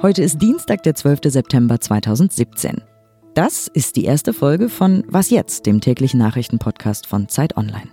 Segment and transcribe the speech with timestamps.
[0.00, 1.20] Heute ist Dienstag, der 12.
[1.24, 2.82] September 2017.
[3.34, 7.88] Das ist die erste Folge von Was jetzt, dem täglichen Nachrichtenpodcast von Zeit Online.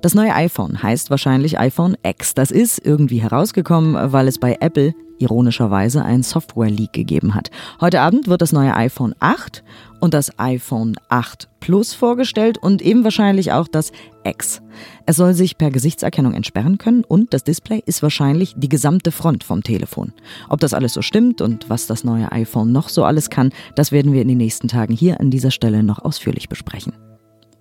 [0.00, 2.34] Das neue iPhone heißt wahrscheinlich iPhone X.
[2.34, 7.50] Das ist irgendwie herausgekommen, weil es bei Apple ironischerweise einen Software-Leak gegeben hat.
[7.80, 9.62] Heute Abend wird das neue iPhone 8
[10.00, 13.92] und das iPhone 8 Plus vorgestellt und eben wahrscheinlich auch das
[14.24, 14.60] X.
[15.06, 19.44] Es soll sich per Gesichtserkennung entsperren können und das Display ist wahrscheinlich die gesamte Front
[19.44, 20.12] vom Telefon.
[20.48, 23.92] Ob das alles so stimmt und was das neue iPhone noch so alles kann, das
[23.92, 26.94] werden wir in den nächsten Tagen hier an dieser Stelle noch ausführlich besprechen.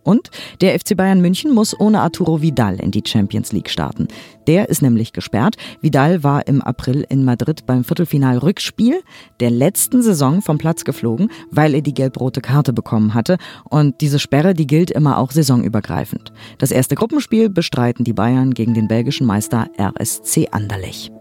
[0.03, 0.29] Und
[0.61, 4.07] der FC Bayern München muss ohne Arturo Vidal in die Champions League starten.
[4.47, 5.55] Der ist nämlich gesperrt.
[5.81, 9.01] Vidal war im April in Madrid beim Viertelfinal-Rückspiel
[9.39, 13.37] der letzten Saison vom Platz geflogen, weil er die gelb-rote Karte bekommen hatte.
[13.69, 16.31] Und diese Sperre, die gilt immer auch saisonübergreifend.
[16.57, 21.11] Das erste Gruppenspiel bestreiten die Bayern gegen den belgischen Meister RSC Anderlecht.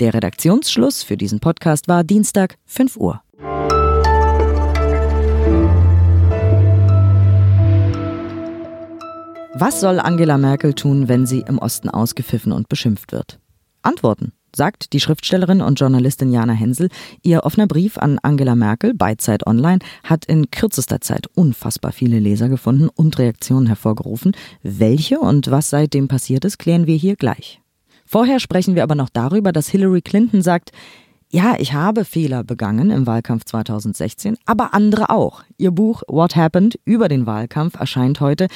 [0.00, 3.22] Der Redaktionsschluss für diesen Podcast war Dienstag 5 Uhr.
[9.54, 13.38] Was soll Angela Merkel tun, wenn sie im Osten ausgepfiffen und beschimpft wird?
[13.82, 16.88] Antworten, sagt die Schriftstellerin und Journalistin Jana Hensel.
[17.22, 22.18] Ihr offener Brief an Angela Merkel bei Zeit Online hat in kürzester Zeit unfassbar viele
[22.18, 24.32] Leser gefunden und Reaktionen hervorgerufen.
[24.62, 27.60] Welche und was seitdem passiert ist, klären wir hier gleich.
[28.06, 30.72] Vorher sprechen wir aber noch darüber, dass Hillary Clinton sagt,
[31.34, 35.42] ja, ich habe Fehler begangen im Wahlkampf 2016, aber andere auch.
[35.56, 38.48] Ihr Buch What Happened über den Wahlkampf erscheint heute.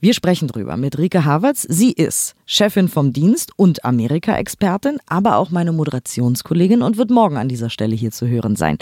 [0.00, 1.62] Wir sprechen drüber mit Rike Havertz.
[1.62, 7.48] Sie ist Chefin vom Dienst und Amerika-Expertin, aber auch meine Moderationskollegin und wird morgen an
[7.48, 8.78] dieser Stelle hier zu hören sein.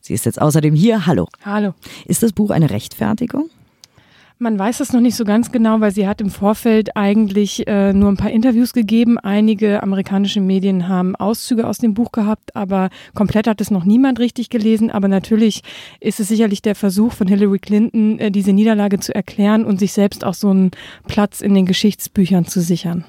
[0.00, 1.06] Sie ist jetzt außerdem hier.
[1.06, 1.28] Hallo.
[1.44, 1.74] Hallo.
[2.06, 3.50] Ist das Buch eine Rechtfertigung?
[4.38, 7.94] Man weiß es noch nicht so ganz genau, weil sie hat im Vorfeld eigentlich äh,
[7.94, 9.18] nur ein paar Interviews gegeben.
[9.18, 14.18] Einige amerikanische Medien haben Auszüge aus dem Buch gehabt, aber komplett hat es noch niemand
[14.18, 14.90] richtig gelesen.
[14.90, 15.62] Aber natürlich
[16.00, 19.94] ist es sicherlich der Versuch von Hillary Clinton, äh, diese Niederlage zu erklären und sich
[19.94, 20.70] selbst auch so einen
[21.08, 23.06] Platz in den Geschichtsbüchern zu sichern.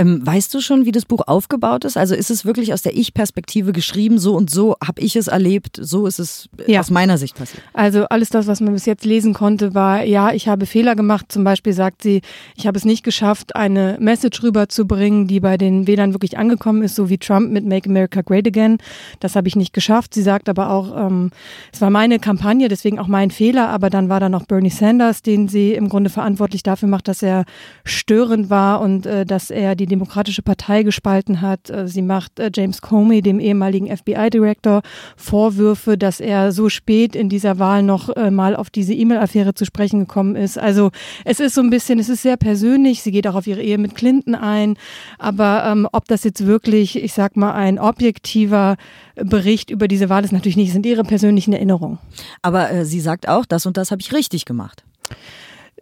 [0.00, 1.98] Ähm, weißt du schon, wie das Buch aufgebaut ist?
[1.98, 5.78] Also ist es wirklich aus der Ich-Perspektive geschrieben, so und so habe ich es erlebt,
[5.78, 6.80] so ist es äh, ja.
[6.80, 7.62] aus meiner Sicht passiert?
[7.74, 11.26] Also alles das, was man bis jetzt lesen konnte, war, ja, ich habe Fehler gemacht.
[11.28, 12.22] Zum Beispiel sagt sie,
[12.56, 16.94] ich habe es nicht geschafft, eine Message rüberzubringen, die bei den Wählern wirklich angekommen ist,
[16.94, 18.78] so wie Trump mit Make America Great Again.
[19.20, 20.14] Das habe ich nicht geschafft.
[20.14, 21.30] Sie sagt aber auch, ähm,
[21.74, 25.20] es war meine Kampagne, deswegen auch mein Fehler, aber dann war da noch Bernie Sanders,
[25.20, 27.44] den sie im Grunde verantwortlich dafür macht, dass er
[27.84, 31.68] störend war und äh, dass er die Demokratische Partei gespalten hat.
[31.68, 34.80] Äh, sie macht äh, James Comey, dem ehemaligen FBI-Director,
[35.16, 39.64] Vorwürfe, dass er so spät in dieser Wahl noch äh, mal auf diese E-Mail-Affäre zu
[39.64, 40.58] sprechen gekommen ist.
[40.58, 40.90] Also
[41.24, 43.02] es ist so ein bisschen, es ist sehr persönlich.
[43.02, 44.76] Sie geht auch auf ihre Ehe mit Clinton ein.
[45.18, 48.76] Aber ähm, ob das jetzt wirklich, ich sag mal, ein objektiver
[49.16, 51.98] Bericht über diese Wahl ist, natürlich nicht, sind ihre persönlichen Erinnerungen.
[52.42, 54.84] Aber äh, sie sagt auch, das und das habe ich richtig gemacht.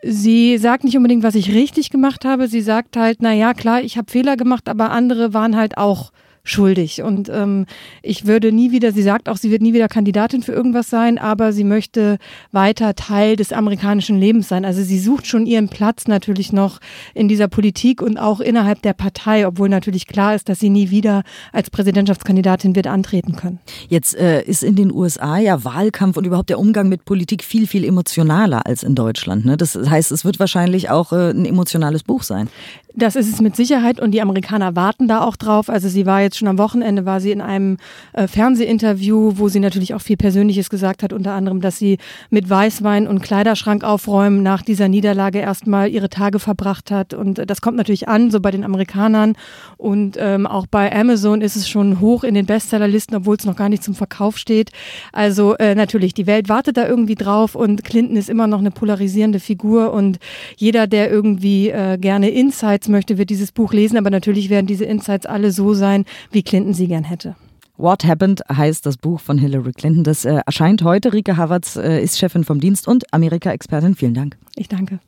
[0.02, 2.46] Sie sagt nicht unbedingt, was ich richtig gemacht habe.
[2.48, 6.12] Sie sagt halt, na ja, klar, ich habe Fehler gemacht, aber andere waren halt auch
[6.44, 7.02] schuldig.
[7.02, 7.66] Und ähm,
[8.02, 11.18] ich würde nie wieder, sie sagt auch, sie wird nie wieder Kandidatin für irgendwas sein,
[11.18, 12.18] aber sie möchte
[12.52, 14.64] weiter Teil des amerikanischen Lebens sein.
[14.64, 16.80] Also sie sucht schon ihren Platz natürlich noch
[17.14, 20.90] in dieser Politik und auch innerhalb der Partei, obwohl natürlich klar ist, dass sie nie
[20.90, 21.22] wieder
[21.52, 23.58] als Präsidentschaftskandidatin wird antreten können.
[23.88, 27.66] Jetzt äh, ist in den USA ja Wahlkampf und überhaupt der Umgang mit Politik viel,
[27.66, 29.44] viel emotionaler als in Deutschland.
[29.44, 29.56] Ne?
[29.56, 32.48] Das heißt, es wird wahrscheinlich auch äh, ein emotionales Buch sein.
[32.94, 35.68] Das ist es mit Sicherheit und die Amerikaner warten da auch drauf.
[35.68, 37.76] Also sie war jetzt schon am Wochenende, war sie in einem
[38.12, 41.98] äh, Fernsehinterview, wo sie natürlich auch viel Persönliches gesagt hat, unter anderem, dass sie
[42.30, 47.14] mit Weißwein und Kleiderschrank aufräumen nach dieser Niederlage erstmal ihre Tage verbracht hat.
[47.14, 49.34] Und das kommt natürlich an, so bei den Amerikanern.
[49.76, 53.56] Und ähm, auch bei Amazon ist es schon hoch in den Bestsellerlisten, obwohl es noch
[53.56, 54.70] gar nicht zum Verkauf steht.
[55.12, 58.70] Also äh, natürlich, die Welt wartet da irgendwie drauf und Clinton ist immer noch eine
[58.70, 60.18] polarisierende Figur und
[60.56, 64.84] jeder, der irgendwie äh, gerne Insights möchte, wird dieses Buch lesen, aber natürlich werden diese
[64.84, 67.36] Insights alle so sein, wie Clinton sie gern hätte.
[67.76, 70.02] What Happened heißt das Buch von Hillary Clinton.
[70.02, 71.12] Das äh, erscheint heute.
[71.12, 73.94] Rike Havertz äh, ist Chefin vom Dienst und Amerika-Expertin.
[73.94, 74.36] Vielen Dank.
[74.56, 74.98] Ich danke.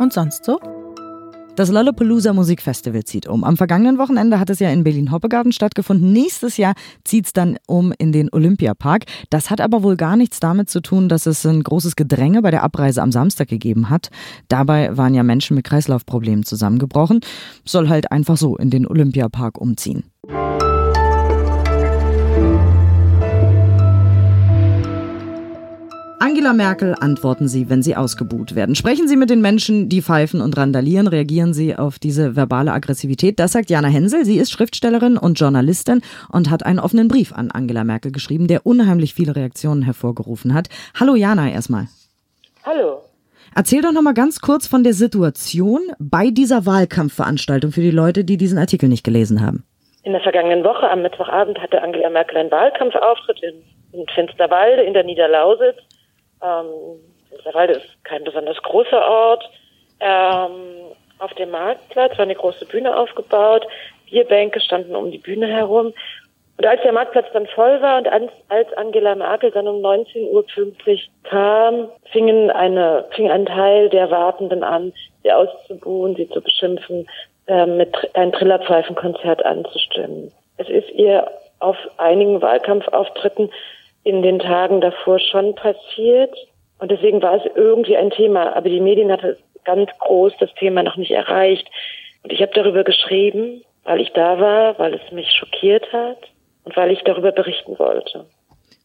[0.00, 0.58] Und sonst so?
[1.54, 3.44] Das Lollapalooza Musikfestival zieht um.
[3.44, 6.10] Am vergangenen Wochenende hat es ja in Berlin-Hoppegarten stattgefunden.
[6.10, 6.72] Nächstes Jahr
[7.04, 9.04] zieht es dann um in den Olympiapark.
[9.28, 12.50] Das hat aber wohl gar nichts damit zu tun, dass es ein großes Gedränge bei
[12.50, 14.08] der Abreise am Samstag gegeben hat.
[14.48, 17.20] Dabei waren ja Menschen mit Kreislaufproblemen zusammengebrochen.
[17.66, 20.04] Soll halt einfach so in den Olympiapark umziehen.
[26.22, 28.76] Angela Merkel antworten Sie, wenn Sie ausgebuht werden.
[28.76, 31.08] Sprechen Sie mit den Menschen, die pfeifen und randalieren.
[31.08, 33.40] Reagieren Sie auf diese verbale Aggressivität.
[33.40, 34.24] Das sagt Jana Hensel.
[34.24, 36.00] Sie ist Schriftstellerin und Journalistin
[36.32, 40.68] und hat einen offenen Brief an Angela Merkel geschrieben, der unheimlich viele Reaktionen hervorgerufen hat.
[40.94, 41.86] Hallo Jana erstmal.
[42.64, 43.00] Hallo.
[43.56, 48.22] Erzähl doch noch mal ganz kurz von der Situation bei dieser Wahlkampfveranstaltung für die Leute,
[48.22, 49.64] die diesen Artikel nicht gelesen haben.
[50.04, 54.94] In der vergangenen Woche am Mittwochabend hatte Angela Merkel einen Wahlkampfauftritt in, in Finsterwalde in
[54.94, 55.78] der Niederlausitz.
[56.42, 59.48] Ähm, Finsterwalde ist kein besonders großer Ort.
[60.00, 63.66] Ähm, auf dem Marktplatz war eine große Bühne aufgebaut.
[64.10, 65.94] Bierbänke standen um die Bühne herum.
[66.58, 70.44] Und als der Marktplatz dann voll war und als, Angela Merkel dann um 19.50 Uhr
[71.24, 74.92] kam, fingen eine, fing ein Teil der Wartenden an,
[75.22, 77.08] sie auszubuhen, sie zu beschimpfen,
[77.46, 80.30] äh, mit ein Trillerpfeifenkonzert anzustimmen.
[80.58, 83.50] Es ist ihr auf einigen Wahlkampfauftritten
[84.04, 86.34] in den Tagen davor schon passiert.
[86.78, 88.56] Und deswegen war es irgendwie ein Thema.
[88.56, 91.68] Aber die Medien hatten ganz groß das Thema noch nicht erreicht.
[92.22, 96.18] Und ich habe darüber geschrieben, weil ich da war, weil es mich schockiert hat
[96.64, 98.26] und weil ich darüber berichten wollte.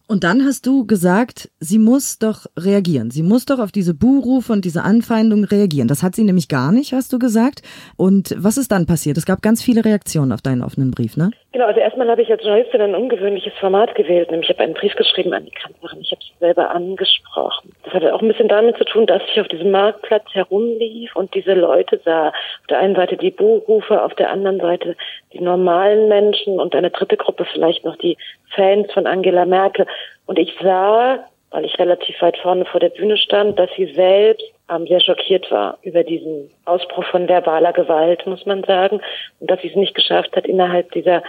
[0.09, 3.11] Und dann hast du gesagt, sie muss doch reagieren.
[3.11, 5.89] Sie muss doch auf diese Buhrufe und diese Anfeindung reagieren.
[5.89, 7.61] Das hat sie nämlich gar nicht, hast du gesagt.
[7.97, 9.17] Und was ist dann passiert?
[9.17, 11.31] Es gab ganz viele Reaktionen auf deinen offenen Brief, ne?
[11.51, 14.75] Genau, also erstmal habe ich als Journalistin ein ungewöhnliches Format gewählt, nämlich ich habe einen
[14.75, 15.99] Brief geschrieben an die Kanzlerin.
[16.01, 17.73] Ich habe sie selber angesprochen.
[17.83, 21.33] Das hatte auch ein bisschen damit zu tun, dass ich auf diesem Marktplatz herumlief und
[21.33, 22.27] diese Leute sah.
[22.27, 24.95] Auf der einen Seite die Buhrufe, auf der anderen Seite
[25.33, 28.17] die normalen Menschen und eine dritte Gruppe vielleicht noch die
[28.55, 29.85] Fans von Angela Merkel.
[30.25, 34.45] Und ich sah, weil ich relativ weit vorne vor der Bühne stand, dass sie selbst
[34.69, 39.01] ähm, sehr schockiert war über diesen Ausbruch von verbaler Gewalt, muss man sagen,
[39.39, 41.23] und dass sie es nicht geschafft hat, innerhalb dieser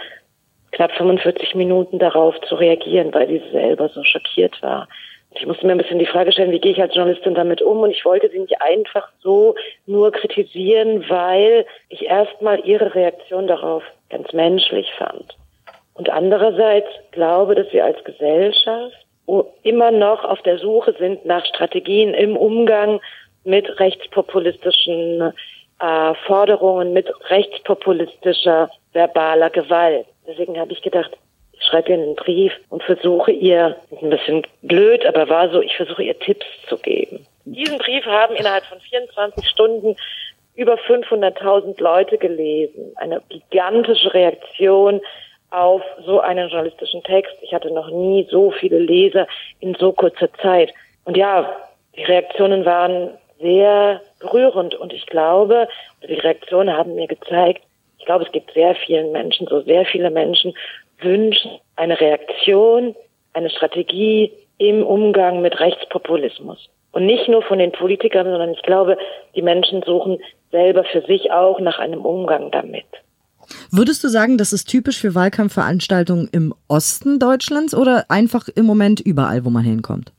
[0.71, 4.87] knapp 45 Minuten darauf zu reagieren, weil sie selber so schockiert war.
[5.35, 7.79] Ich musste mir ein bisschen die Frage stellen, wie gehe ich als Journalistin damit um?
[7.79, 9.55] Und ich wollte sie nicht einfach so
[9.85, 15.35] nur kritisieren, weil ich erstmal ihre Reaktion darauf ganz menschlich fand.
[15.99, 18.95] Und andererseits glaube, dass wir als Gesellschaft
[19.63, 23.01] immer noch auf der Suche sind nach Strategien im Umgang
[23.43, 25.33] mit rechtspopulistischen
[25.81, 30.05] äh, Forderungen, mit rechtspopulistischer verbaler Gewalt.
[30.25, 31.11] Deswegen habe ich gedacht,
[31.51, 35.75] ich schreibe ihr einen Brief und versuche ihr, ein bisschen blöd, aber war so, ich
[35.75, 37.25] versuche ihr Tipps zu geben.
[37.43, 39.97] Diesen Brief haben innerhalb von 24 Stunden
[40.55, 42.93] über 500.000 Leute gelesen.
[42.95, 45.01] Eine gigantische Reaktion
[45.51, 47.33] auf so einen journalistischen Text.
[47.41, 49.27] Ich hatte noch nie so viele Leser
[49.59, 50.73] in so kurzer Zeit.
[51.05, 51.55] Und ja,
[51.95, 55.67] die Reaktionen waren sehr berührend und ich glaube,
[56.07, 57.63] die Reaktionen haben mir gezeigt,
[57.97, 60.53] ich glaube, es gibt sehr vielen Menschen, so sehr viele Menschen
[61.01, 62.95] wünschen eine Reaktion,
[63.33, 66.69] eine Strategie im Umgang mit Rechtspopulismus.
[66.91, 68.97] Und nicht nur von den Politikern, sondern ich glaube,
[69.35, 70.19] die Menschen suchen
[70.51, 72.85] selber für sich auch nach einem Umgang damit.
[73.71, 78.99] Würdest du sagen, das ist typisch für Wahlkampfveranstaltungen im Osten Deutschlands oder einfach im Moment
[78.99, 80.11] überall, wo man hinkommt?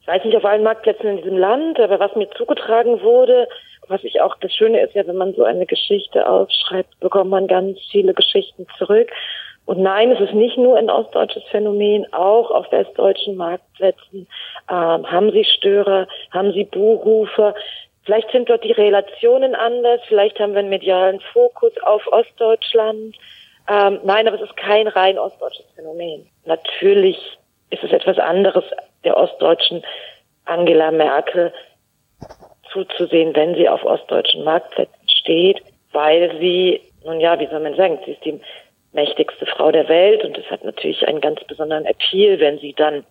[0.00, 3.46] Ich weiß nicht auf allen Marktplätzen in diesem Land, aber was mir zugetragen wurde,
[3.88, 7.46] was ich auch, das Schöne ist ja, wenn man so eine Geschichte aufschreibt, bekommt man
[7.46, 9.10] ganz viele Geschichten zurück.
[9.66, 14.26] Und nein, es ist nicht nur ein ostdeutsches Phänomen, auch auf westdeutschen Marktplätzen
[14.70, 17.54] ähm, haben sie Störer, haben sie Buhrufer,
[18.08, 23.14] Vielleicht sind dort die Relationen anders, vielleicht haben wir einen medialen Fokus auf Ostdeutschland.
[23.68, 26.26] Ähm, nein, aber es ist kein rein ostdeutsches Phänomen.
[26.46, 27.18] Natürlich
[27.68, 28.64] ist es etwas anderes,
[29.04, 29.84] der ostdeutschen
[30.46, 31.52] Angela Merkel
[32.72, 35.60] zuzusehen, wenn sie auf ostdeutschen Marktplätzen steht,
[35.92, 38.40] weil sie, nun ja, wie soll man sagen, sie ist die
[38.92, 43.04] mächtigste Frau der Welt und es hat natürlich einen ganz besonderen Appeal, wenn sie dann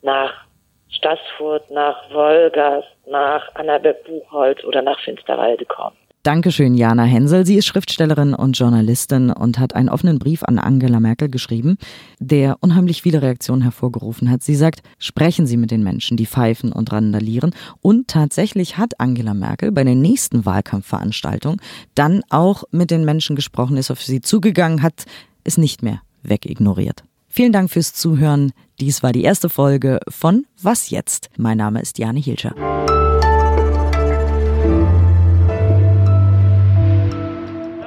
[0.00, 0.46] nach
[0.90, 5.96] Stassfurt, nach Wolgast, nach Annaberg Buchholz oder nach Finsterwalde kommen.
[6.22, 7.46] Dankeschön, Jana Hensel.
[7.46, 11.78] Sie ist Schriftstellerin und Journalistin und hat einen offenen Brief an Angela Merkel geschrieben,
[12.18, 14.42] der unheimlich viele Reaktionen hervorgerufen hat.
[14.42, 17.54] Sie sagt, sprechen Sie mit den Menschen, die pfeifen und randalieren.
[17.80, 21.58] Und tatsächlich hat Angela Merkel bei der nächsten Wahlkampfveranstaltung
[21.94, 25.06] dann auch mit den Menschen gesprochen, ist auf sie zugegangen, hat
[25.44, 27.02] es nicht mehr wegignoriert.
[27.32, 28.52] Vielen Dank fürs Zuhören.
[28.80, 31.28] Dies war die erste Folge von Was jetzt?
[31.36, 32.54] Mein Name ist Jane Hilscher.
[32.56, 32.86] Haben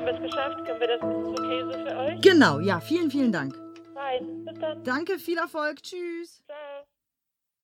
[0.06, 0.64] wir es geschafft?
[0.64, 1.02] Können wir das?
[1.02, 2.22] Okay so für euch?
[2.22, 3.56] Genau, ja, vielen, vielen Dank.
[3.96, 4.46] Fein.
[4.46, 4.84] Bis dann.
[4.84, 5.82] Danke, viel Erfolg.
[5.82, 6.44] Tschüss.